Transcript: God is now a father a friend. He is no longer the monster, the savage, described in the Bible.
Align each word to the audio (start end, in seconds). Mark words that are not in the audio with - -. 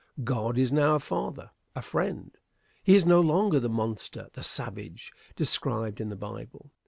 God 0.23 0.57
is 0.57 0.71
now 0.71 0.95
a 0.95 0.99
father 0.99 1.51
a 1.75 1.81
friend. 1.83 2.31
He 2.81 2.95
is 2.95 3.05
no 3.05 3.21
longer 3.21 3.59
the 3.59 3.69
monster, 3.69 4.29
the 4.33 4.41
savage, 4.41 5.13
described 5.35 6.01
in 6.01 6.09
the 6.09 6.15
Bible. 6.15 6.71